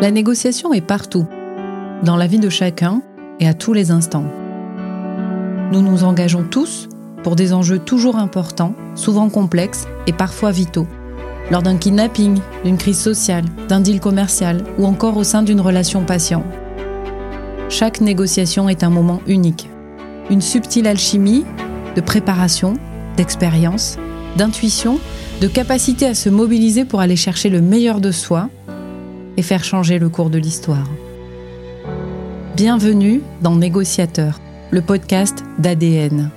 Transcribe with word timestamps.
La 0.00 0.12
négociation 0.12 0.72
est 0.72 0.80
partout, 0.80 1.26
dans 2.04 2.14
la 2.14 2.28
vie 2.28 2.38
de 2.38 2.48
chacun 2.48 3.02
et 3.40 3.48
à 3.48 3.54
tous 3.54 3.72
les 3.72 3.90
instants. 3.90 4.26
Nous 5.72 5.82
nous 5.82 6.04
engageons 6.04 6.44
tous 6.44 6.88
pour 7.24 7.34
des 7.34 7.52
enjeux 7.52 7.80
toujours 7.80 8.14
importants, 8.14 8.74
souvent 8.94 9.28
complexes 9.28 9.88
et 10.06 10.12
parfois 10.12 10.52
vitaux. 10.52 10.86
Lors 11.50 11.62
d'un 11.62 11.76
kidnapping, 11.76 12.38
d'une 12.64 12.76
crise 12.76 13.00
sociale, 13.00 13.44
d'un 13.68 13.80
deal 13.80 13.98
commercial 13.98 14.62
ou 14.78 14.86
encore 14.86 15.16
au 15.16 15.24
sein 15.24 15.42
d'une 15.42 15.60
relation 15.60 16.04
patient. 16.04 16.44
Chaque 17.68 18.00
négociation 18.00 18.68
est 18.68 18.84
un 18.84 18.90
moment 18.90 19.20
unique. 19.26 19.68
Une 20.30 20.42
subtile 20.42 20.86
alchimie 20.86 21.44
de 21.96 22.00
préparation, 22.00 22.74
d'expérience, 23.16 23.98
d'intuition, 24.36 25.00
de 25.40 25.48
capacité 25.48 26.06
à 26.06 26.14
se 26.14 26.28
mobiliser 26.28 26.84
pour 26.84 27.00
aller 27.00 27.16
chercher 27.16 27.48
le 27.48 27.60
meilleur 27.60 28.00
de 28.00 28.12
soi 28.12 28.48
et 29.38 29.42
faire 29.42 29.62
changer 29.62 30.00
le 30.00 30.08
cours 30.08 30.30
de 30.30 30.38
l'histoire. 30.38 30.88
Bienvenue 32.56 33.22
dans 33.40 33.54
Négociateur, 33.54 34.40
le 34.72 34.82
podcast 34.82 35.44
d'ADN. 35.60 36.30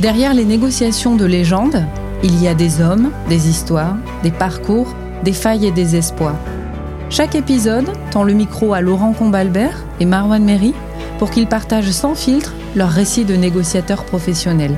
Derrière 0.00 0.34
les 0.34 0.44
négociations 0.44 1.14
de 1.14 1.24
légende, 1.24 1.84
il 2.24 2.42
y 2.42 2.48
a 2.48 2.54
des 2.54 2.80
hommes, 2.80 3.12
des 3.28 3.48
histoires, 3.48 3.96
des 4.24 4.32
parcours, 4.32 4.92
des 5.22 5.32
failles 5.32 5.66
et 5.66 5.70
des 5.70 5.94
espoirs. 5.94 6.40
Chaque 7.08 7.36
épisode 7.36 7.88
tend 8.10 8.24
le 8.24 8.32
micro 8.32 8.74
à 8.74 8.80
Laurent 8.80 9.12
Combalbert 9.12 9.84
et 10.00 10.06
Marwan 10.06 10.42
Méry 10.42 10.74
pour 11.20 11.30
qu'ils 11.30 11.46
partagent 11.46 11.92
sans 11.92 12.16
filtre 12.16 12.52
leurs 12.74 12.90
récits 12.90 13.24
de 13.24 13.36
négociateurs 13.36 14.04
professionnels, 14.04 14.76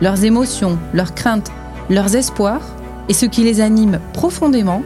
leurs 0.00 0.24
émotions, 0.24 0.78
leurs 0.94 1.14
craintes, 1.14 1.52
leurs 1.90 2.16
espoirs 2.16 2.74
et 3.10 3.12
ce 3.12 3.26
qui 3.26 3.44
les 3.44 3.60
anime 3.60 4.00
profondément 4.14 4.82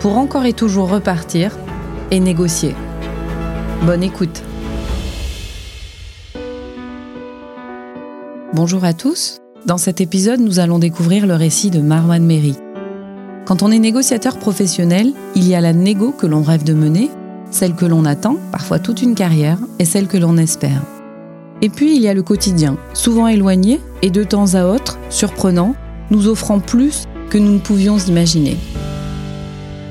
pour 0.00 0.16
encore 0.16 0.44
et 0.44 0.52
toujours 0.52 0.90
repartir 0.90 1.56
et 2.10 2.20
négocier. 2.20 2.74
Bonne 3.84 4.02
écoute. 4.02 4.42
Bonjour 8.52 8.84
à 8.84 8.92
tous. 8.92 9.38
Dans 9.66 9.78
cet 9.78 10.00
épisode, 10.00 10.40
nous 10.40 10.60
allons 10.60 10.78
découvrir 10.78 11.26
le 11.26 11.34
récit 11.34 11.70
de 11.70 11.80
Marwan 11.80 12.24
Méry. 12.24 12.54
Quand 13.44 13.62
on 13.62 13.70
est 13.70 13.78
négociateur 13.78 14.38
professionnel, 14.38 15.12
il 15.34 15.46
y 15.48 15.54
a 15.54 15.60
la 15.60 15.72
négo 15.72 16.12
que 16.12 16.26
l'on 16.26 16.42
rêve 16.42 16.64
de 16.64 16.74
mener, 16.74 17.10
celle 17.50 17.74
que 17.74 17.86
l'on 17.86 18.04
attend, 18.04 18.36
parfois 18.52 18.78
toute 18.78 19.02
une 19.02 19.14
carrière, 19.14 19.58
et 19.78 19.84
celle 19.84 20.06
que 20.06 20.16
l'on 20.16 20.36
espère. 20.36 20.82
Et 21.60 21.68
puis 21.68 21.96
il 21.96 22.02
y 22.02 22.08
a 22.08 22.14
le 22.14 22.22
quotidien, 22.22 22.76
souvent 22.94 23.26
éloigné 23.26 23.80
et 24.02 24.10
de 24.10 24.22
temps 24.22 24.54
à 24.54 24.64
autre, 24.64 24.98
surprenant, 25.10 25.74
nous 26.10 26.28
offrant 26.28 26.60
plus 26.60 27.04
que 27.30 27.38
nous 27.38 27.52
ne 27.52 27.58
pouvions 27.58 27.98
imaginer. 27.98 28.56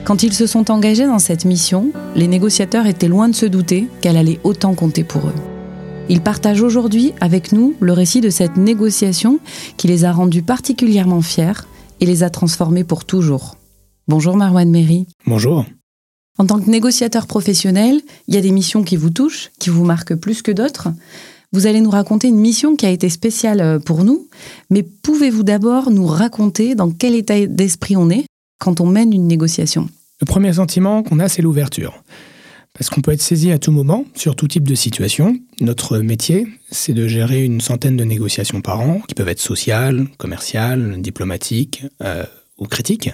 Quand 0.08 0.24
ils 0.24 0.32
se 0.32 0.48
sont 0.48 0.72
engagés 0.72 1.06
dans 1.06 1.20
cette 1.20 1.44
mission, 1.44 1.92
les 2.16 2.30
négociateurs 2.30 2.88
étaient 2.88 3.10
loin 3.10 3.28
de 3.28 3.36
se 3.36 3.46
douter 3.46 3.90
qu'elle 4.00 4.16
allait 4.16 4.40
autant 4.46 4.74
compter 4.74 5.04
pour 5.04 5.28
eux. 5.28 5.36
Ils 6.08 6.22
partagent 6.22 6.62
aujourd'hui 6.62 7.12
avec 7.20 7.52
nous 7.52 7.76
le 7.82 7.92
récit 7.92 8.22
de 8.22 8.30
cette 8.30 8.56
négociation 8.56 9.42
qui 9.76 9.90
les 9.90 10.06
a 10.06 10.14
rendus 10.14 10.44
particulièrement 10.44 11.22
fiers 11.22 11.68
et 12.00 12.06
les 12.06 12.24
a 12.24 12.30
transformés 12.30 12.86
pour 12.86 13.04
toujours. 13.04 13.58
Bonjour 14.08 14.38
Marwan 14.38 14.72
Méry. 14.72 15.08
Bonjour. 15.26 15.66
En 16.38 16.46
tant 16.46 16.62
que 16.62 16.70
négociateur 16.70 17.28
professionnel, 17.28 18.00
il 18.30 18.34
y 18.34 18.38
a 18.38 18.42
des 18.42 18.52
missions 18.52 18.84
qui 18.84 18.96
vous 18.96 19.10
touchent, 19.10 19.52
qui 19.60 19.70
vous 19.70 19.84
marquent 19.84 20.16
plus 20.16 20.42
que 20.42 20.54
d'autres. 20.54 20.88
Vous 21.52 21.68
allez 21.68 21.82
nous 21.82 21.90
raconter 21.90 22.30
une 22.30 22.40
mission 22.40 22.78
qui 22.78 22.86
a 22.86 22.92
été 22.92 23.10
spéciale 23.10 23.60
euh, 23.60 23.78
pour 23.78 24.06
nous, 24.06 24.30
mais 24.70 24.84
pouvez-vous 24.84 25.44
d'abord 25.44 25.92
nous 25.92 26.08
raconter 26.08 26.76
dans 26.76 26.92
quel 26.92 27.14
état 27.14 27.46
d'esprit 27.46 27.98
on 27.98 28.10
est 28.10 28.24
quand 28.58 28.80
on 28.80 28.86
mène 28.86 29.12
une 29.12 29.28
négociation? 29.28 29.90
Le 30.20 30.26
premier 30.26 30.54
sentiment 30.54 31.04
qu'on 31.04 31.20
a, 31.20 31.30
c'est 31.30 31.42
l'ouverture. 31.42 32.04
Parce 32.74 32.90
qu'on 32.90 33.02
peut 33.02 33.12
être 33.12 33.22
saisi 33.22 33.52
à 33.52 33.58
tout 33.58 33.72
moment, 33.72 34.06
sur 34.16 34.36
tout 34.36 34.48
type 34.48 34.68
de 34.68 34.76
situation. 34.76 35.38
Notre 35.62 35.98
métier, 36.00 36.48
c'est 36.72 36.94
de 36.94 37.08
gérer 37.08 37.44
une 37.44 37.62
centaine 37.62 37.98
de 37.98 38.04
négociations 38.04 38.62
par 38.62 38.82
an, 38.82 39.02
qui 39.08 39.16
peuvent 39.16 39.30
être 39.30 39.40
sociales, 39.40 40.08
commerciales, 40.18 41.02
diplomatiques 41.02 41.86
euh, 42.04 42.24
ou 42.58 42.66
critiques. 42.66 43.10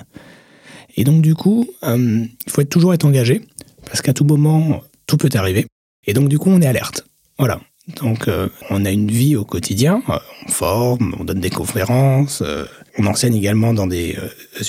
Et 0.95 1.03
donc 1.03 1.21
du 1.21 1.35
coup, 1.35 1.67
euh, 1.83 2.25
il 2.45 2.51
faut 2.51 2.63
toujours 2.63 2.93
être 2.93 3.05
engagé, 3.05 3.41
parce 3.85 4.01
qu'à 4.01 4.13
tout 4.13 4.25
moment, 4.25 4.81
tout 5.07 5.17
peut 5.17 5.29
arriver. 5.33 5.65
Et 6.05 6.13
donc 6.13 6.29
du 6.29 6.37
coup, 6.37 6.49
on 6.49 6.61
est 6.61 6.67
alerte. 6.67 7.05
Voilà. 7.37 7.61
Donc 8.01 8.29
euh, 8.29 8.47
on 8.69 8.85
a 8.85 8.91
une 8.91 9.11
vie 9.11 9.35
au 9.35 9.43
quotidien, 9.43 10.01
on 10.07 10.51
forme, 10.51 11.15
on 11.19 11.25
donne 11.25 11.41
des 11.41 11.49
conférences, 11.49 12.41
on 12.97 13.05
enseigne 13.05 13.35
également 13.35 13.73
dans 13.73 13.87
des 13.87 14.17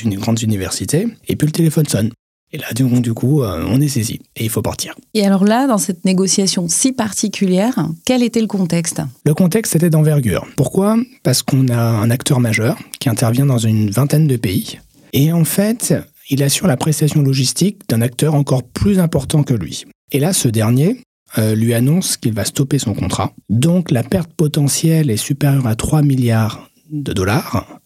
grandes 0.05 0.43
universités, 0.43 1.07
et 1.29 1.37
puis 1.37 1.47
le 1.47 1.53
téléphone 1.53 1.87
sonne. 1.87 2.11
Et 2.55 2.59
là, 2.59 2.67
du 2.73 3.15
coup, 3.15 3.43
euh, 3.43 3.67
on 3.69 3.81
est 3.81 3.89
saisi 3.89 4.21
et 4.37 4.45
il 4.45 4.49
faut 4.49 4.63
partir. 4.63 4.95
Et 5.13 5.27
alors 5.27 5.45
là, 5.45 5.67
dans 5.67 5.77
cette 5.77 6.05
négociation 6.05 6.69
si 6.69 6.93
particulière, 6.93 7.89
quel 8.05 8.23
était 8.23 8.41
le 8.41 8.47
contexte? 8.47 9.03
Le 9.25 9.35
contexte 9.35 9.75
était 9.75 9.91
d'envergure. 9.91 10.47
Pourquoi? 10.57 10.97
Parce 11.25 11.43
qu'on 11.43 11.67
a 11.67 11.77
un 11.77 12.11
acteur 12.11 12.39
majeur 12.39 12.79
qui 13.01 13.09
intervient 13.09 13.45
dans 13.45 13.59
une 13.59 13.91
vingtaine 13.91 14.29
de 14.29 14.37
pays. 14.37 14.79
Et 15.13 15.33
en 15.33 15.45
fait, 15.45 15.95
il 16.31 16.45
assure 16.45 16.69
la 16.69 16.77
prestation 16.77 17.23
logistique 17.23 17.81
d'un 17.89 18.01
acteur 18.01 18.37
encore 18.37 18.63
plus 18.63 19.01
important 19.01 19.43
que 19.43 19.55
lui. 19.55 19.85
Et 20.13 20.21
là, 20.21 20.33
ce 20.33 20.47
dernier 20.47 21.01
euh, 21.39 21.57
lui 21.57 21.75
annonce 21.75 22.17
qu'il 22.17 22.35
va 22.35 22.45
stopper 22.45 22.79
son 22.79 22.95
contrat. 22.95 23.33
Donc 23.49 23.91
la 23.91 24.05
perte 24.05 24.33
potentielle 24.33 25.11
est 25.11 25.17
supérieure 25.17 25.67
à 25.67 25.75
3 25.75 26.03
milliards 26.03 26.71
de 26.93 27.13
dollars. 27.13 27.81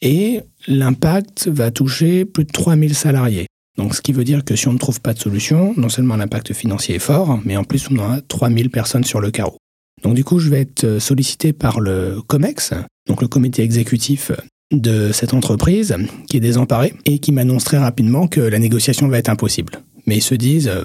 Et 0.00 0.40
l'impact 0.66 1.48
va 1.48 1.70
toucher 1.70 2.24
plus 2.24 2.44
de 2.44 2.52
3000 2.52 2.94
salariés. 2.94 3.46
Donc, 3.76 3.94
ce 3.94 4.00
qui 4.00 4.12
veut 4.12 4.24
dire 4.24 4.44
que 4.44 4.56
si 4.56 4.68
on 4.68 4.72
ne 4.72 4.78
trouve 4.78 5.00
pas 5.00 5.12
de 5.12 5.18
solution, 5.18 5.74
non 5.76 5.88
seulement 5.88 6.16
l'impact 6.16 6.52
financier 6.52 6.96
est 6.96 7.00
fort, 7.00 7.40
mais 7.44 7.56
en 7.56 7.64
plus 7.64 7.88
on 7.90 7.98
a 7.98 8.20
3000 8.20 8.70
personnes 8.70 9.04
sur 9.04 9.20
le 9.20 9.30
carreau. 9.30 9.58
Donc, 10.02 10.14
du 10.14 10.24
coup, 10.24 10.38
je 10.38 10.50
vais 10.50 10.60
être 10.60 10.98
sollicité 10.98 11.52
par 11.52 11.80
le 11.80 12.20
COMEX, 12.26 12.74
donc 13.08 13.22
le 13.22 13.28
comité 13.28 13.62
exécutif 13.62 14.32
de 14.72 15.12
cette 15.12 15.34
entreprise, 15.34 15.96
qui 16.28 16.36
est 16.36 16.40
désemparé 16.40 16.94
et 17.04 17.18
qui 17.18 17.32
m'annonce 17.32 17.64
très 17.64 17.78
rapidement 17.78 18.26
que 18.26 18.40
la 18.40 18.58
négociation 18.58 19.08
va 19.08 19.18
être 19.18 19.28
impossible. 19.28 19.74
Mais 20.06 20.16
ils 20.16 20.22
se 20.22 20.34
disent, 20.34 20.68
euh, 20.68 20.84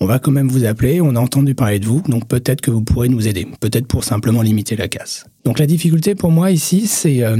on 0.00 0.06
va 0.06 0.18
quand 0.18 0.30
même 0.30 0.48
vous 0.48 0.64
appeler, 0.64 1.00
on 1.00 1.16
a 1.16 1.20
entendu 1.20 1.54
parler 1.54 1.78
de 1.78 1.86
vous, 1.86 2.02
donc 2.08 2.26
peut-être 2.28 2.60
que 2.60 2.70
vous 2.70 2.82
pourrez 2.82 3.08
nous 3.08 3.28
aider, 3.28 3.46
peut-être 3.60 3.86
pour 3.86 4.04
simplement 4.04 4.42
limiter 4.42 4.76
la 4.76 4.88
casse. 4.88 5.24
Donc 5.44 5.58
la 5.58 5.66
difficulté 5.66 6.14
pour 6.14 6.30
moi 6.30 6.50
ici, 6.50 6.86
c'est 6.86 7.22
euh, 7.22 7.36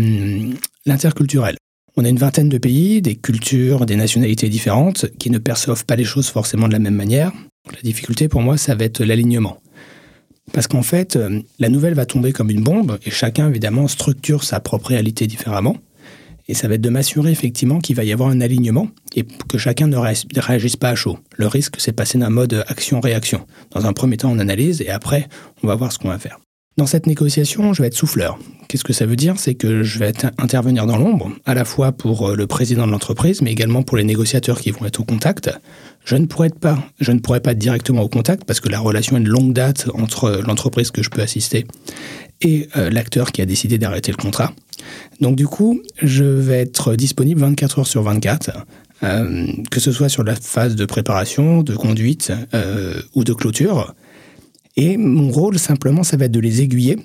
l'interculturel. 0.87 1.57
On 1.97 2.05
a 2.05 2.09
une 2.09 2.19
vingtaine 2.19 2.49
de 2.49 2.59
pays, 2.59 3.03
des 3.03 3.17
cultures, 3.17 3.85
des 3.87 3.97
nationalités 3.97 4.49
différentes 4.49 5.07
qui 5.19 5.31
ne 5.31 5.39
perçoivent 5.39 5.85
pas 5.85 5.97
les 5.97 6.05
choses 6.05 6.29
forcément 6.29 6.69
de 6.69 6.73
la 6.73 6.79
même 6.79 6.95
manière. 6.95 7.33
La 7.73 7.81
difficulté 7.83 8.29
pour 8.29 8.41
moi, 8.41 8.57
ça 8.57 8.75
va 8.75 8.85
être 8.85 9.03
l'alignement. 9.05 9.59
Parce 10.53 10.67
qu'en 10.67 10.83
fait, 10.83 11.17
euh, 11.17 11.41
la 11.59 11.69
nouvelle 11.69 11.95
va 11.95 12.07
tomber 12.07 12.33
comme 12.33 12.51
une 12.51 12.63
bombe 12.63 12.99
et 13.05 13.11
chacun, 13.11 13.49
évidemment, 13.49 13.89
structure 13.89 14.45
sa 14.45 14.61
propre 14.61 14.89
réalité 14.89 15.27
différemment. 15.27 15.77
Et 16.49 16.55
ça 16.55 16.67
va 16.67 16.75
être 16.75 16.81
de 16.81 16.89
m'assurer 16.89 17.31
effectivement 17.31 17.79
qu'il 17.79 17.95
va 17.95 18.03
y 18.03 18.13
avoir 18.13 18.31
un 18.31 18.41
alignement 18.41 18.89
et 19.15 19.25
que 19.49 19.59
chacun 19.59 19.87
ne 19.87 19.97
réagisse 19.97 20.77
pas 20.77 20.89
à 20.89 20.95
chaud. 20.97 21.19
Le 21.37 21.47
risque, 21.47 21.77
c'est 21.79 21.93
passer 21.93 22.19
d'un 22.19 22.31
mode 22.31 22.65
action-réaction. 22.67 23.47
Dans 23.71 23.87
un 23.87 23.93
premier 23.93 24.17
temps, 24.17 24.33
on 24.33 24.39
analyse 24.41 24.81
et 24.81 24.91
après, 24.91 25.29
on 25.63 25.69
va 25.69 25.77
voir 25.77 25.93
ce 25.93 25.99
qu'on 25.99 26.09
va 26.09 26.19
faire. 26.19 26.41
Dans 26.77 26.87
cette 26.87 27.07
négociation, 27.07 27.73
je 27.73 27.83
vais 27.83 27.89
être 27.89 27.97
souffleur. 27.97 28.39
Qu'est-ce 28.69 28.85
que 28.85 28.93
ça 28.93 29.05
veut 29.05 29.17
dire? 29.17 29.35
C'est 29.39 29.55
que 29.55 29.83
je 29.83 29.99
vais 29.99 30.13
intervenir 30.39 30.87
dans 30.87 30.97
l'ombre, 30.97 31.33
à 31.45 31.55
la 31.55 31.65
fois 31.65 31.91
pour 31.91 32.29
euh, 32.29 32.37
le 32.37 32.47
président 32.47 32.87
de 32.87 32.93
l'entreprise, 32.93 33.43
mais 33.43 33.51
également 33.51 33.83
pour 33.83 33.97
les 33.97 34.05
négociateurs 34.05 34.61
qui 34.61 34.71
vont 34.71 34.87
être 34.87 35.01
au 35.01 35.05
contact. 35.05 35.51
Je 36.05 36.15
ne 36.15 36.27
pourrais 36.27 36.51
pas, 36.51 36.79
je 37.01 37.11
ne 37.11 37.19
pas 37.19 37.39
être 37.39 37.59
directement 37.59 38.03
au 38.03 38.09
contact 38.09 38.45
parce 38.45 38.61
que 38.61 38.69
la 38.69 38.79
relation 38.79 39.17
est 39.17 39.21
de 39.21 39.29
longue 39.29 39.53
date 39.53 39.89
entre 39.95 40.43
l'entreprise 40.47 40.93
que 40.93 41.03
je 41.03 41.11
peux 41.11 41.21
assister 41.21 41.67
et 42.41 42.69
euh, 42.77 42.89
l'acteur 42.89 43.33
qui 43.33 43.43
a 43.43 43.47
décidé 43.47 43.77
d'arrêter 43.77 44.13
le 44.13 44.17
contrat. 44.17 44.53
Donc 45.21 45.37
du 45.37 45.49
coup, 45.49 45.83
je 46.01 46.25
vais 46.25 46.61
être 46.61 46.95
disponible 46.95 47.41
24 47.41 47.81
heures 47.81 47.87
sur 47.87 48.03
24, 48.03 48.53
euh, 49.03 49.47
que 49.71 49.81
ce 49.81 49.91
soit 49.91 50.09
sur 50.09 50.23
la 50.23 50.37
phase 50.37 50.77
de 50.77 50.85
préparation, 50.87 51.63
de 51.63 51.75
conduite 51.75 52.33
ou 53.15 53.25
de 53.25 53.33
clôture. 53.33 53.95
Et 54.77 54.97
mon 54.97 55.31
rôle, 55.31 55.59
simplement, 55.59 56.03
ça 56.03 56.17
va 56.17 56.27
être 56.27 56.33
de 56.33 56.41
les 56.41 56.63
aiguiller 56.63 56.99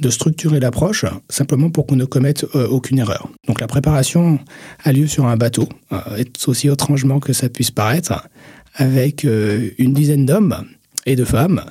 de 0.00 0.10
structurer 0.10 0.60
l'approche 0.60 1.04
simplement 1.28 1.70
pour 1.70 1.86
qu'on 1.86 1.96
ne 1.96 2.04
commette 2.04 2.44
euh, 2.54 2.68
aucune 2.68 2.98
erreur. 2.98 3.28
Donc 3.46 3.60
la 3.60 3.66
préparation 3.66 4.38
a 4.84 4.92
lieu 4.92 5.06
sur 5.06 5.26
un 5.26 5.36
bateau, 5.36 5.68
euh, 5.92 6.24
aussi 6.46 6.68
étrangement 6.68 7.20
que 7.20 7.32
ça 7.32 7.48
puisse 7.48 7.70
paraître, 7.70 8.28
avec 8.74 9.24
euh, 9.24 9.70
une 9.78 9.92
dizaine 9.92 10.26
d'hommes 10.26 10.64
et 11.06 11.16
de 11.16 11.24
femmes 11.24 11.64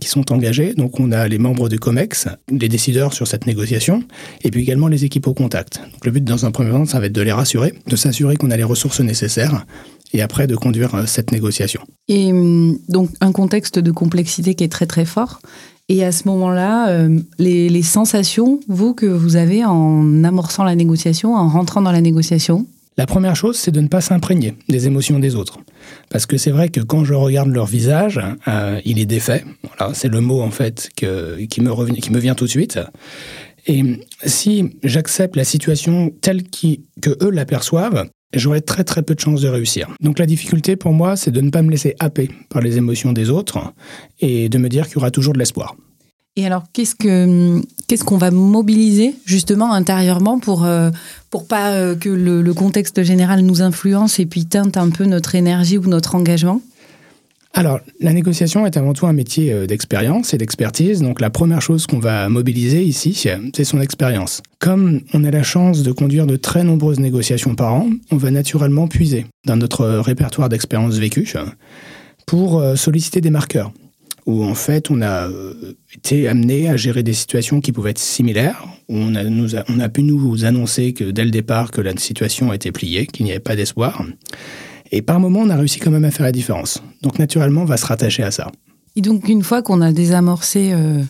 qui 0.00 0.08
sont 0.08 0.32
engagés. 0.32 0.74
Donc 0.74 1.00
on 1.00 1.12
a 1.12 1.28
les 1.28 1.38
membres 1.38 1.68
du 1.68 1.78
COMEX, 1.78 2.28
les 2.50 2.68
décideurs 2.68 3.12
sur 3.12 3.26
cette 3.26 3.46
négociation, 3.46 4.02
et 4.42 4.50
puis 4.50 4.62
également 4.62 4.88
les 4.88 5.04
équipes 5.04 5.26
au 5.26 5.34
contact. 5.34 5.80
Donc 5.92 6.04
le 6.04 6.10
but 6.10 6.24
dans 6.24 6.46
un 6.46 6.50
premier 6.50 6.70
temps, 6.70 6.84
ça 6.86 7.00
va 7.00 7.06
être 7.06 7.12
de 7.12 7.22
les 7.22 7.32
rassurer, 7.32 7.74
de 7.86 7.96
s'assurer 7.96 8.36
qu'on 8.36 8.50
a 8.50 8.56
les 8.56 8.64
ressources 8.64 9.00
nécessaires, 9.00 9.64
et 10.12 10.22
après 10.22 10.46
de 10.46 10.56
conduire 10.56 11.08
cette 11.08 11.32
négociation. 11.32 11.82
Et 12.08 12.32
hum, 12.32 12.78
donc 12.88 13.10
un 13.20 13.32
contexte 13.32 13.78
de 13.78 13.90
complexité 13.90 14.54
qui 14.54 14.64
est 14.64 14.72
très 14.72 14.86
très 14.86 15.04
fort. 15.04 15.40
Et 15.88 16.04
à 16.04 16.12
ce 16.12 16.26
moment-là, 16.28 16.88
euh, 16.90 17.18
les, 17.38 17.82
sensations, 17.82 18.60
vous, 18.68 18.94
que 18.94 19.04
vous 19.04 19.36
avez 19.36 19.64
en 19.64 20.24
amorçant 20.24 20.64
la 20.64 20.74
négociation, 20.74 21.34
en 21.34 21.48
rentrant 21.48 21.82
dans 21.82 21.92
la 21.92 22.00
négociation 22.00 22.66
La 22.98 23.06
première 23.06 23.34
chose, 23.34 23.56
c'est 23.56 23.70
de 23.70 23.80
ne 23.80 23.88
pas 23.88 24.02
s'imprégner 24.02 24.54
des 24.68 24.86
émotions 24.86 25.18
des 25.18 25.34
autres. 25.34 25.58
Parce 26.10 26.26
que 26.26 26.36
c'est 26.36 26.50
vrai 26.50 26.68
que 26.68 26.80
quand 26.80 27.04
je 27.04 27.14
regarde 27.14 27.48
leur 27.48 27.66
visage, 27.66 28.20
euh, 28.48 28.80
il 28.84 28.98
est 28.98 29.06
défait. 29.06 29.44
Voilà, 29.62 29.94
c'est 29.94 30.08
le 30.08 30.20
mot 30.20 30.42
en 30.42 30.50
fait 30.50 30.90
qui, 30.94 31.06
me 31.06 32.00
qui 32.00 32.10
me 32.12 32.18
vient 32.18 32.34
tout 32.34 32.44
de 32.44 32.50
suite. 32.50 32.78
Et 33.66 33.82
si 34.24 34.76
j'accepte 34.82 35.36
la 35.36 35.44
situation 35.44 36.12
telle 36.20 36.42
qui, 36.42 36.84
que 37.00 37.10
eux 37.24 37.30
l'aperçoivent, 37.30 38.08
j'aurai 38.34 38.60
très 38.60 38.84
très 38.84 39.02
peu 39.02 39.14
de 39.14 39.20
chances 39.20 39.40
de 39.40 39.48
réussir. 39.48 39.88
Donc 40.00 40.18
la 40.18 40.26
difficulté 40.26 40.76
pour 40.76 40.92
moi, 40.92 41.16
c'est 41.16 41.30
de 41.30 41.40
ne 41.40 41.50
pas 41.50 41.62
me 41.62 41.70
laisser 41.70 41.94
happer 41.98 42.28
par 42.50 42.60
les 42.60 42.76
émotions 42.76 43.12
des 43.12 43.30
autres 43.30 43.58
et 44.20 44.48
de 44.48 44.58
me 44.58 44.68
dire 44.68 44.86
qu'il 44.86 44.96
y 44.96 44.98
aura 44.98 45.10
toujours 45.10 45.32
de 45.32 45.38
l'espoir. 45.38 45.76
Et 46.36 46.46
alors, 46.46 46.64
qu'est-ce 46.72 46.94
que 46.94 47.60
qu'est-ce 47.88 48.04
qu'on 48.04 48.16
va 48.16 48.30
mobiliser 48.30 49.14
justement 49.26 49.74
intérieurement 49.74 50.38
pour 50.38 50.64
euh, 50.64 50.90
pour 51.28 51.46
pas 51.46 51.72
euh, 51.72 51.94
que 51.94 52.08
le, 52.08 52.54
contexte 52.54 53.02
général 53.02 53.40
nous 53.42 53.60
influence 53.60 54.18
et 54.18 54.24
puis 54.24 54.46
teinte 54.46 54.78
un 54.78 54.88
peu 54.88 55.04
notre 55.04 55.34
énergie 55.34 55.76
ou 55.76 55.86
notre 55.86 56.14
engagement? 56.14 56.62
Alors, 57.52 57.80
la 58.00 58.14
négociation 58.14 58.64
est 58.64 58.78
avant 58.78 58.94
tout 58.94 59.06
un 59.06 59.12
métier 59.12 59.52
euh, 59.52 59.66
d'expérience 59.66 60.32
et 60.32 60.38
d'expertise. 60.38 61.02
Donc, 61.02 61.20
la 61.20 61.28
première 61.28 61.60
chose 61.60 61.86
qu'on 61.86 61.98
va 61.98 62.30
mobiliser 62.30 62.82
ici, 62.82 63.12
c'est 63.52 63.64
son 63.64 63.82
expérience. 63.82 64.40
Comme 64.58 65.02
on 65.12 65.24
a 65.24 65.30
la 65.30 65.42
chance 65.42 65.82
de 65.82 65.92
conduire 65.92 66.26
de 66.26 66.36
très 66.36 66.64
nombreuses 66.64 66.98
négociations 66.98 67.54
par 67.54 67.74
an, 67.74 67.90
on 68.10 68.16
va 68.16 68.30
naturellement 68.30 68.88
puiser 68.88 69.26
dans 69.44 69.56
notre 69.56 69.84
répertoire 69.86 70.48
d'expériences 70.48 70.96
vécues 70.96 71.34
pour 72.24 72.64
solliciter 72.74 73.20
des 73.20 73.30
marqueurs 73.30 73.72
où 74.26 74.44
en 74.44 74.54
fait 74.54 74.90
on 74.90 75.00
a 75.02 75.28
euh, 75.28 75.74
été 75.94 76.28
amené 76.28 76.68
à 76.68 76.76
gérer 76.76 77.02
des 77.02 77.12
situations 77.12 77.60
qui 77.60 77.72
pouvaient 77.72 77.90
être 77.90 77.98
similaires, 77.98 78.64
où 78.88 78.96
on 78.96 79.14
a, 79.14 79.24
nous 79.24 79.54
on 79.68 79.80
a 79.80 79.88
pu 79.88 80.02
nous 80.02 80.44
annoncer 80.44 80.92
que 80.92 81.04
dès 81.04 81.24
le 81.24 81.30
départ 81.30 81.70
que 81.70 81.80
la 81.80 81.96
situation 81.96 82.52
était 82.52 82.72
pliée, 82.72 83.06
qu'il 83.06 83.24
n'y 83.24 83.32
avait 83.32 83.40
pas 83.40 83.56
d'espoir. 83.56 84.04
Et 84.90 85.00
par 85.00 85.18
moments, 85.18 85.40
on 85.40 85.48
a 85.48 85.56
réussi 85.56 85.80
quand 85.80 85.90
même 85.90 86.04
à 86.04 86.10
faire 86.10 86.26
la 86.26 86.32
différence. 86.32 86.82
Donc 87.00 87.18
naturellement, 87.18 87.62
on 87.62 87.66
va 87.66 87.78
se 87.78 87.86
rattacher 87.86 88.22
à 88.22 88.30
ça. 88.30 88.52
Et 88.94 89.00
donc 89.00 89.28
une 89.28 89.42
fois 89.42 89.62
qu'on 89.62 89.80
a 89.80 89.90
désamorcé 89.90 90.72
euh, 90.72 91.02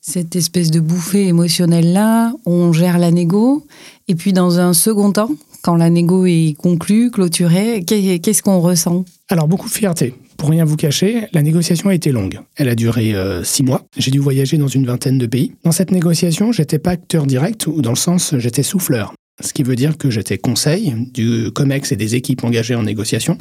cette 0.00 0.36
espèce 0.36 0.70
de 0.70 0.80
bouffée 0.80 1.26
émotionnelle-là, 1.26 2.32
on 2.46 2.72
gère 2.72 2.98
la 2.98 3.10
négo. 3.10 3.66
Et 4.06 4.14
puis 4.14 4.32
dans 4.32 4.60
un 4.60 4.72
second 4.72 5.10
temps, 5.10 5.30
quand 5.62 5.74
la 5.74 5.90
négo 5.90 6.26
est 6.26 6.54
conclue, 6.56 7.10
clôturée, 7.10 7.84
qu'est-ce 7.84 8.42
qu'on 8.42 8.60
ressent? 8.60 9.04
Alors 9.28 9.48
beaucoup 9.48 9.68
de 9.68 9.74
fierté 9.74 10.14
pour 10.36 10.50
rien 10.50 10.64
vous 10.64 10.76
cacher, 10.76 11.26
la 11.32 11.42
négociation 11.42 11.90
a 11.90 11.94
été 11.94 12.12
longue. 12.12 12.40
Elle 12.56 12.68
a 12.68 12.74
duré 12.74 13.14
euh, 13.14 13.44
six 13.44 13.62
mois. 13.62 13.86
J'ai 13.96 14.10
dû 14.10 14.18
voyager 14.18 14.56
dans 14.56 14.68
une 14.68 14.86
vingtaine 14.86 15.18
de 15.18 15.26
pays. 15.26 15.52
Dans 15.64 15.72
cette 15.72 15.90
négociation, 15.90 16.52
j'étais 16.52 16.78
pas 16.78 16.90
acteur 16.90 17.26
direct, 17.26 17.66
ou 17.66 17.82
dans 17.82 17.90
le 17.90 17.96
sens, 17.96 18.34
j'étais 18.38 18.62
souffleur. 18.62 19.14
Ce 19.42 19.52
qui 19.52 19.62
veut 19.62 19.76
dire 19.76 19.98
que 19.98 20.10
j'étais 20.10 20.38
conseil 20.38 20.94
du 21.12 21.50
COMEX 21.52 21.92
et 21.92 21.96
des 21.96 22.14
équipes 22.14 22.44
engagées 22.44 22.74
en 22.74 22.84
négociation. 22.84 23.38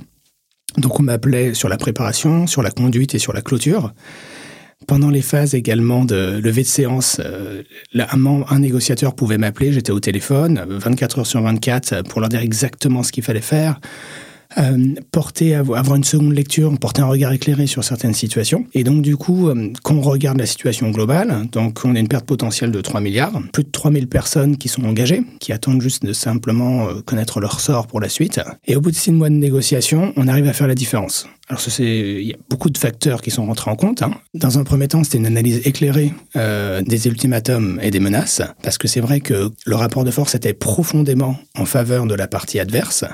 Donc 0.78 1.00
on 1.00 1.04
m'appelait 1.04 1.54
sur 1.54 1.70
la 1.70 1.78
préparation, 1.78 2.48
sur 2.48 2.64
la 2.64 2.72
conduite 2.72 3.14
et 3.14 3.20
sur 3.20 3.34
la 3.34 3.42
clôture. 3.42 3.94
Pendant 4.88 5.10
les 5.10 5.22
phases 5.22 5.54
également 5.54 6.04
de 6.04 6.40
levée 6.44 6.64
de 6.64 6.68
séance, 6.68 7.22
euh, 7.24 7.64
un, 7.96 8.26
un, 8.26 8.60
négociateur 8.60 9.16
pouvait 9.16 9.38
m'appeler, 9.38 9.72
j'étais 9.72 9.92
au 9.92 10.00
téléphone, 10.00 10.66
24 10.68 11.20
heures 11.20 11.28
sur 11.28 11.42
24, 11.42 12.04
pour 12.04 12.20
leur 12.20 12.30
dire 12.30 12.42
exactement 12.42 13.04
ce 13.04 13.12
qu'il 13.12 13.24
fallait 13.24 13.40
faire 13.40 13.80
euh, 13.80 14.33
porter, 15.12 15.56
avoir 15.56 15.96
une 15.96 16.04
seconde 16.04 16.34
lecture, 16.34 16.78
porter 16.80 17.02
un 17.02 17.08
regard 17.08 17.32
éclairé 17.32 17.68
sur 17.68 17.84
certaines 17.84 18.14
situations. 18.14 18.66
Et 18.74 18.84
donc, 18.84 19.02
du 19.02 19.16
coup, 19.18 19.50
euh, 19.50 19.72
quand 19.84 19.96
on 19.96 20.02
regarde 20.02 20.38
la 20.38 20.46
situation 20.46 20.90
globale, 20.92 21.48
donc 21.52 21.82
on 21.84 21.96
a 21.96 22.00
une 22.00 22.08
perte 22.08 22.26
potentielle 22.26 22.72
de 22.72 22.82
3 22.82 23.02
milliards, 23.02 23.42
plus 23.52 23.64
de 23.64 23.72
3000 23.72 24.08
personnes 24.08 24.58
qui 24.58 24.70
sont 24.70 24.86
engagées, 24.86 25.24
qui 25.40 25.54
attendent 25.54 25.82
juste 25.82 26.06
de 26.06 26.14
simplement 26.14 26.88
euh, 26.88 27.02
connaître 27.06 27.40
leur 27.40 27.60
sort 27.60 27.88
pour 27.88 28.00
la 28.00 28.10
suite. 28.10 28.40
Et 28.66 28.76
au 28.76 28.82
bout 28.82 28.92
de 28.92 28.96
6 28.96 29.12
mois 29.12 29.30
de 29.30 29.36
négociation, 29.36 30.14
on 30.16 30.28
arrive 30.28 30.48
à 30.48 30.54
faire 30.54 30.68
la 30.68 30.76
différence. 30.76 31.28
Alors, 31.54 31.68
il 31.78 32.24
y 32.24 32.34
a 32.34 32.38
beaucoup 32.50 32.72
de 32.72 32.78
facteurs 32.80 33.22
qui 33.22 33.30
sont 33.30 33.46
rentrés 33.46 33.70
en 33.70 33.76
compte. 33.76 34.02
Hein. 34.02 34.16
Dans 34.34 34.58
un 34.58 34.64
premier 34.64 34.88
temps, 34.88 35.04
c'était 35.04 35.20
une 35.20 35.28
analyse 35.28 35.62
éclairée 35.68 36.12
euh, 36.36 36.82
des 36.82 37.06
ultimatums 37.06 37.80
et 37.84 37.92
des 37.92 38.00
menaces, 38.00 38.42
parce 38.64 38.80
que 38.80 38.88
c'est 38.88 39.02
vrai 39.02 39.20
que 39.20 39.52
le 39.64 39.76
rapport 39.76 40.04
de 40.04 40.10
force 40.10 40.34
était 40.34 40.54
profondément 40.54 41.38
en 41.56 41.66
faveur 41.66 42.08
de 42.08 42.16
la 42.16 42.28
partie 42.28 42.60
adverse, 42.60 43.06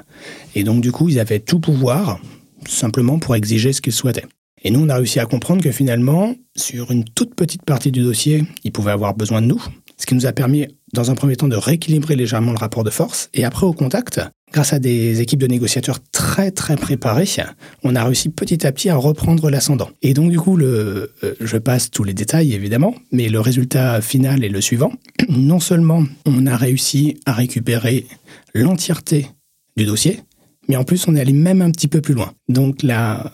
et 0.55 0.63
donc 0.63 0.79
du 0.79 0.93
coup, 0.93 1.09
ils 1.09 1.19
avaient 1.19 1.41
tout 1.41 1.59
pouvoir, 1.59 2.21
simplement 2.65 3.19
pour 3.19 3.35
exiger 3.35 3.73
ce 3.73 3.81
qu'ils 3.81 3.91
souhaitaient. 3.91 4.27
Et 4.63 4.71
nous, 4.71 4.85
on 4.85 4.87
a 4.87 4.95
réussi 4.95 5.19
à 5.19 5.25
comprendre 5.25 5.61
que 5.61 5.73
finalement, 5.73 6.33
sur 6.55 6.91
une 6.91 7.03
toute 7.03 7.35
petite 7.35 7.65
partie 7.65 7.91
du 7.91 8.03
dossier, 8.03 8.45
ils 8.63 8.71
pouvaient 8.71 8.91
avoir 8.91 9.15
besoin 9.15 9.41
de 9.41 9.47
nous, 9.47 9.61
ce 9.97 10.05
qui 10.05 10.15
nous 10.15 10.27
a 10.27 10.31
permis, 10.31 10.65
dans 10.93 11.11
un 11.11 11.15
premier 11.15 11.35
temps, 11.35 11.47
de 11.47 11.55
rééquilibrer 11.55 12.15
légèrement 12.15 12.51
le 12.51 12.57
rapport 12.57 12.83
de 12.83 12.89
force, 12.89 13.29
et 13.33 13.45
après, 13.45 13.65
au 13.65 13.73
contact, 13.73 14.19
grâce 14.51 14.73
à 14.73 14.79
des 14.79 15.21
équipes 15.21 15.39
de 15.39 15.47
négociateurs 15.47 15.99
très 16.11 16.51
très 16.51 16.75
préparées, 16.75 17.27
on 17.83 17.95
a 17.95 18.03
réussi 18.03 18.29
petit 18.29 18.65
à 18.65 18.71
petit 18.71 18.89
à 18.89 18.95
reprendre 18.95 19.49
l'ascendant. 19.49 19.89
Et 20.01 20.13
donc 20.13 20.31
du 20.31 20.39
coup, 20.39 20.55
le, 20.55 21.13
euh, 21.23 21.33
je 21.39 21.57
passe 21.57 21.91
tous 21.91 22.03
les 22.03 22.13
détails 22.13 22.53
évidemment, 22.53 22.95
mais 23.11 23.29
le 23.29 23.39
résultat 23.39 24.01
final 24.01 24.43
est 24.43 24.49
le 24.49 24.61
suivant. 24.61 24.91
Non 25.29 25.59
seulement 25.59 26.03
on 26.25 26.47
a 26.47 26.57
réussi 26.57 27.19
à 27.25 27.33
récupérer 27.33 28.07
l'entièreté 28.53 29.27
du 29.77 29.85
dossier, 29.85 30.21
mais 30.67 30.75
en 30.75 30.83
plus 30.83 31.07
on 31.07 31.15
est 31.15 31.21
allé 31.21 31.33
même 31.33 31.61
un 31.61 31.71
petit 31.71 31.87
peu 31.87 32.01
plus 32.01 32.13
loin. 32.13 32.33
Donc 32.47 32.83
là, 32.83 33.31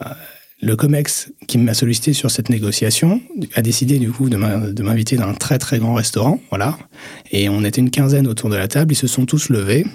le 0.66 0.76
COMEX 0.76 1.32
qui 1.48 1.60
m'a 1.60 1.76
sollicité 1.76 2.14
sur 2.14 2.32
cette 2.32 2.50
négociation 2.50 3.22
a 3.54 3.62
décidé 3.62 4.00
du 4.00 4.12
coup 4.12 4.30
de 4.30 4.36
m'inviter 4.82 5.16
dans 5.16 5.28
un 5.28 5.36
très 5.36 5.60
très 5.60 5.78
grand 5.78 5.94
restaurant, 5.94 6.40
voilà. 6.50 6.76
Et 7.32 7.50
on 7.50 7.64
était 7.64 7.82
une 7.82 7.92
quinzaine 7.92 8.26
autour 8.26 8.50
de 8.50 8.56
la 8.56 8.68
table, 8.68 8.92
ils 8.94 8.98
se 8.98 9.06
sont 9.06 9.28
tous 9.28 9.50
levés 9.50 9.86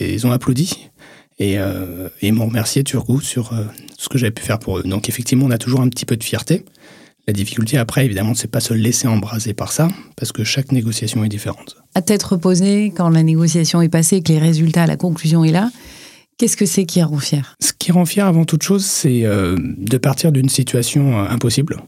et 0.00 0.14
ils 0.14 0.26
ont 0.26 0.32
applaudi 0.32 0.88
et, 1.38 1.58
euh, 1.58 2.08
m'ont 2.22 2.46
remercié 2.46 2.84
Turgot 2.84 3.20
sur 3.20 3.52
euh, 3.52 3.64
ce 3.98 4.08
que 4.08 4.16
j'avais 4.16 4.30
pu 4.30 4.42
faire 4.42 4.58
pour 4.58 4.78
eux. 4.78 4.82
Donc 4.82 5.10
effectivement, 5.10 5.44
on 5.44 5.50
a 5.50 5.58
toujours 5.58 5.82
un 5.82 5.88
petit 5.90 6.06
peu 6.06 6.16
de 6.16 6.24
fierté. 6.24 6.64
La 7.26 7.34
difficulté 7.34 7.76
après, 7.76 8.06
évidemment, 8.06 8.34
c'est 8.34 8.50
pas 8.50 8.60
se 8.60 8.72
laisser 8.72 9.08
embraser 9.08 9.52
par 9.52 9.72
ça, 9.72 9.88
parce 10.16 10.32
que 10.32 10.44
chaque 10.44 10.72
négociation 10.72 11.24
est 11.24 11.28
différente. 11.28 11.76
À 11.94 12.02
tête 12.02 12.22
reposée, 12.22 12.92
quand 12.94 13.08
la 13.08 13.22
négociation 13.22 13.80
est 13.82 13.88
passée, 13.88 14.22
que 14.22 14.32
les 14.32 14.38
résultats, 14.38 14.86
la 14.86 14.96
conclusion 14.96 15.42
est 15.42 15.52
là, 15.52 15.70
Qu'est-ce 16.36 16.56
que 16.56 16.66
c'est 16.66 16.84
qui 16.84 17.00
rend 17.00 17.18
fier 17.18 17.56
qui 17.84 17.92
rend 17.92 18.06
fier 18.06 18.26
avant 18.26 18.46
toute 18.46 18.62
chose, 18.62 18.86
c'est 18.86 19.26
euh, 19.26 19.58
de 19.60 19.98
partir 19.98 20.32
d'une 20.32 20.48
situation 20.48 21.18
euh, 21.18 21.28
impossible 21.28 21.82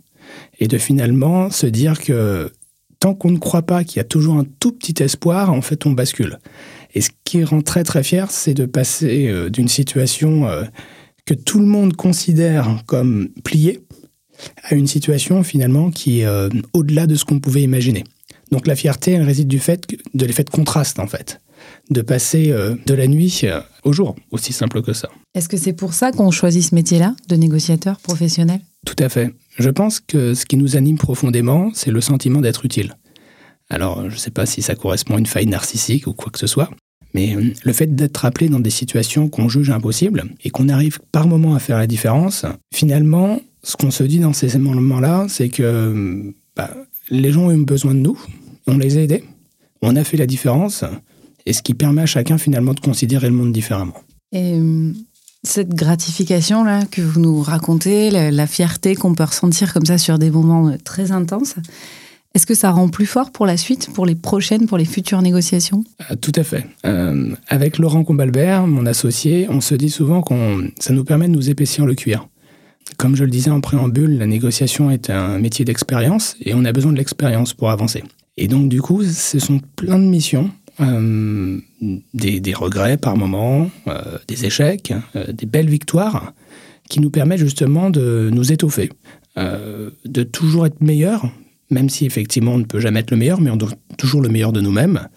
et 0.61 0.69
de 0.69 0.77
finalement 0.77 1.49
se 1.49 1.67
dire 1.67 2.03
que 2.03 2.53
tant 3.01 3.15
qu'on 3.15 3.31
ne 3.31 3.39
croit 3.39 3.63
pas 3.63 3.83
qu'il 3.83 3.97
y 3.97 4.01
a 4.01 4.05
toujours 4.05 4.35
un 4.35 4.45
tout 4.61 4.73
petit 4.73 5.03
espoir, 5.03 5.51
en 5.51 5.63
fait, 5.63 5.87
on 5.87 5.93
bascule. 5.93 6.39
Et 6.93 7.01
ce 7.01 7.09
qui 7.25 7.43
rend 7.45 7.63
très 7.63 7.83
très 7.83 8.03
fier, 8.03 8.31
c'est 8.31 8.53
de 8.53 8.67
passer 8.67 9.29
euh, 9.29 9.49
d'une 9.49 9.69
situation 9.69 10.47
que 11.25 11.33
tout 11.33 11.61
le 11.61 11.67
monde 11.67 11.97
considère 11.97 12.83
comme 12.85 13.31
pliée 13.43 13.81
à 14.65 14.75
une 14.75 14.87
situation 14.87 15.43
finalement 15.43 15.91
qui 15.91 16.21
est 16.21 16.29
au-delà 16.75 17.07
de 17.07 17.15
ce 17.15 17.25
qu'on 17.25 17.41
pouvait 17.41 17.63
imaginer. 17.63 18.05
Donc 18.53 18.67
la 18.67 18.77
fierté, 18.77 19.13
elle 19.13 19.23
réside 19.23 19.49
du 19.49 19.61
fait 19.61 19.87
de 20.13 20.27
l'effet 20.27 20.45
de 20.45 20.51
contraste 20.51 20.99
en 20.99 21.07
fait 21.07 21.41
de 21.91 22.03
passer 22.03 22.51
euh, 22.51 22.75
de 22.87 22.95
la 22.95 23.07
nuit 23.07 23.43
euh, 23.45 23.61
au 23.85 23.93
jour, 23.93 24.17
aussi 24.31 24.53
simple 24.53 24.83
que 24.83 24.93
ça. 24.93 25.09
Est-ce 25.35 25.49
que 25.49 25.57
c'est 25.57 25.73
pour 25.73 25.93
ça 25.95 26.13
qu'on 26.13 26.31
choisit 26.31 26.63
ce 26.63 26.75
métier-là, 26.75 27.15
de 27.29 27.37
négociateur 27.37 27.99
professionnel? 28.01 28.61
Tout 28.85 28.97
à 28.99 29.09
fait. 29.09 29.33
Je 29.59 29.71
pense 29.71 30.01
que 30.01 30.35
ce 30.35 30.47
qui 30.47 30.57
nous 30.57 30.77
anime 30.77 30.99
profondément, 30.99 31.71
c'est 31.75 31.91
le 31.91 32.01
sentiment 32.01 32.41
d'être 32.41 32.65
utile. 32.65 32.97
Alors, 33.69 34.09
je 34.09 34.15
ne 34.15 34.21
sais 34.21 34.31
pas 34.31 34.47
si 34.47 34.63
ça 34.63 34.75
correspond 34.75 35.17
à 35.17 35.19
une 35.19 35.27
faille 35.27 35.47
narcissique 35.47 36.07
ou 36.07 36.13
quoi 36.13 36.31
que 36.31 36.39
ce 36.39 36.47
soit, 36.47 36.71
mais 37.15 37.35
euh, 37.35 37.53
le 37.65 37.73
fait 37.73 37.95
d'être 37.95 38.25
appelé 38.25 38.49
dans 38.49 38.61
des 38.61 38.71
situations 38.71 39.29
qu'on 39.29 39.49
juge 39.49 39.71
impossibles 39.71 40.25
et 40.45 40.51
qu'on 40.51 40.69
arrive 40.69 40.99
par 41.13 41.27
moments 41.27 41.55
à 41.55 41.59
faire 41.59 41.79
la 41.79 41.87
différence, 41.87 42.45
finalement, 42.75 43.41
ce 43.63 43.77
qu'on 43.77 43.91
se 43.91 44.05
dit 44.05 44.19
dans 44.19 44.33
ces 44.33 44.57
moments-là, 44.59 45.27
c'est 45.29 45.49
que 45.49 46.33
bah, 46.55 46.71
les 47.11 47.33
gens 47.33 47.47
ont 47.47 47.51
eu 47.51 47.65
besoin 47.65 47.95
de 47.95 48.01
nous, 48.01 48.19
on 48.67 48.79
les 48.79 48.99
a 48.99 49.03
aidés, 49.03 49.25
on 49.83 49.97
a 49.97 50.05
fait 50.05 50.17
la 50.17 50.27
différence, 50.27 50.85
et 51.47 51.53
ce 51.53 51.63
qui 51.63 51.75
permet 51.75 52.03
à 52.03 52.07
chacun 52.07 52.39
finalement 52.39 52.75
de 52.75 52.81
considérer 52.81 53.29
le 53.29 53.35
monde 53.35 53.53
différemment. 53.53 53.95
Et 54.33 54.59
euh, 54.59 54.93
cette 55.45 55.75
gratification-là 55.75 56.85
que 56.91 57.01
vous 57.01 57.21
nous 57.21 57.41
racontez, 57.41 58.11
la, 58.11 58.47
fierté 58.47 58.95
qu'on 58.95 59.15
peut 59.15 59.25
ressentir 59.25 59.73
comme 59.73 59.87
ça 59.87 59.97
sur 59.97 60.19
des 60.19 60.31
moments 60.31 60.69
euh, 60.69 60.77
très 60.83 61.13
intenses, 61.13 61.55
est-ce 62.35 62.47
que 62.47 62.55
ça 62.55 62.71
rend 62.71 62.89
plus 62.89 63.07
fort 63.07 63.31
pour 63.31 63.47
la 63.47 63.57
suite, 63.57 63.89
pour 63.95 64.05
les 64.05 64.15
prochaines, 64.15 64.67
pour 64.67 64.77
les 64.77 64.85
futures 64.85 65.23
négociations? 65.23 65.85
Euh, 66.11 66.17
Tout 66.17 66.33
à 66.35 66.43
fait. 66.43 66.67
avec 67.49 67.79
Laurent 67.79 68.05
Combalbert, 68.05 68.67
mon 68.67 68.85
associé, 68.85 69.47
on 69.49 69.61
se 69.61 69.75
dit 69.75 69.89
souvent 69.89 70.21
que 70.21 70.35
ça 70.79 70.93
nous 70.93 71.05
permet 71.05 71.29
de 71.29 71.33
nous 71.33 71.49
épaissir 71.49 71.87
le 71.87 71.95
cuir. 71.95 72.29
Comme 72.99 73.17
je 73.17 73.25
le 73.25 73.31
disais 73.31 73.51
en 73.51 73.61
préambule, 73.61 74.19
la 74.19 74.27
négociation 74.27 74.91
est 74.91 75.11
un 75.11 75.39
métier 75.39 75.65
d'expérience 75.65 76.37
et 76.41 76.55
on 76.55 76.65
a 76.65 76.73
besoin 76.73 76.93
de 76.93 76.99
l'expérience 76.99 77.53
pour 77.53 77.71
avancer. 77.71 78.05
Et 78.37 78.49
donc 78.49 78.69
du 78.69 78.81
coup, 78.81 79.03
ce 79.03 79.39
sont 79.39 79.61
plein 79.75 79.99
de 79.99 80.05
missions 80.05 80.51
euh, 80.81 81.59
des, 82.13 82.55
regrets 82.55 82.97
par 82.97 83.17
moments, 83.17 83.71
euh, 83.87 84.19
des 84.29 84.45
échecs, 84.45 84.93
euh, 85.15 85.33
des 85.33 85.47
belles 85.47 85.71
victoires 85.71 86.35
qui 86.91 87.01
nous 87.01 87.11
permettent 87.11 87.41
justement 87.41 87.91
de 87.91 88.31
nous 88.33 88.53
étoffer, 88.53 88.91
de 89.37 90.23
toujours 90.23 90.67
être 90.67 90.81
meilleur, 90.81 91.29
même 91.71 91.89
si 91.89 92.07
effectivement 92.07 92.55
on 92.55 92.59
ne 92.59 92.65
peut 92.65 92.79
jamais 92.79 93.01
être 93.01 93.11
le 93.11 93.17
meilleur, 93.17 93.41
mais 93.41 93.51
on 93.51 93.57
doit 93.57 93.73
toujours 93.99 94.23
le 94.23 94.29
meilleur 94.29 94.53
de 94.53 94.61
nous-mêmes 94.61 95.09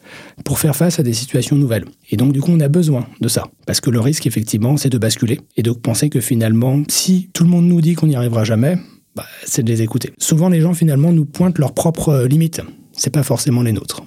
pour 0.44 0.58
faire 0.58 0.76
face 0.76 1.00
à 1.00 1.04
des 1.04 1.14
situations 1.14 1.56
nouvelles. 1.56 1.86
Et 2.10 2.18
donc 2.18 2.34
du 2.34 2.42
coup, 2.42 2.52
on 2.52 2.60
a 2.60 2.68
besoin 2.68 3.08
de 3.22 3.28
ça. 3.28 3.44
Parce 3.68 3.82
que 3.82 3.92
le 3.92 4.00
risque, 4.00 4.26
effectivement, 4.26 4.78
c'est 4.78 4.90
de 4.90 4.98
basculer 4.98 5.40
et 5.58 5.62
de 5.62 5.72
penser 5.72 6.10
que 6.10 6.20
finalement, 6.20 6.82
si 6.90 7.30
tout 7.34 7.44
le 7.44 7.50
monde 7.50 7.66
nous 7.66 7.82
dit 7.82 7.94
qu'on 7.94 8.08
n'y 8.08 8.16
arrivera 8.16 8.44
jamais, 8.44 8.78
bah, 9.16 9.26
c'est 9.46 9.62
de 9.62 9.70
les 9.70 9.84
écouter. 9.84 10.12
Souvent, 10.18 10.50
les 10.50 10.62
gens 10.62 10.74
finalement 10.74 11.12
nous 11.12 11.26
pointent 11.26 11.60
leurs 11.60 11.74
propres 11.74 12.26
limites. 12.28 12.62
C'est 12.94 13.14
pas 13.14 13.24
forcément 13.24 13.62
les 13.62 13.74
nôtres. 13.74 14.02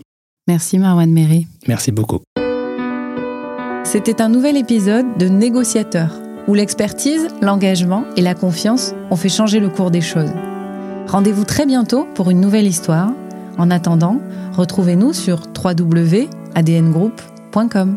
Merci 0.49 0.79
Marwan 0.79 1.13
Méry. 1.13 1.47
Merci 1.69 1.93
beaucoup. 1.93 2.19
C'était 3.85 4.21
un 4.21 4.29
nouvel 4.29 4.57
épisode 4.57 5.07
de 5.19 5.29
Négociateur, 5.29 6.21
où 6.49 6.55
l'expertise, 6.55 7.29
l'engagement 7.41 8.03
et 8.17 8.23
la 8.23 8.35
confiance 8.35 8.93
ont 9.11 9.17
fait 9.17 9.29
changer 9.29 9.61
le 9.61 9.69
cours 9.69 9.93
des 9.93 10.01
choses. 10.01 10.33
Rendez-vous 11.07 11.45
très 11.45 11.67
bientôt 11.67 12.09
pour 12.15 12.31
une 12.31 12.41
nouvelle 12.41 12.67
histoire. 12.67 13.13
En 13.59 13.71
attendant, 13.71 14.19
retrouvez-nous 14.53 15.13
sur 15.13 15.43
www.adngroup.com. 15.63 17.97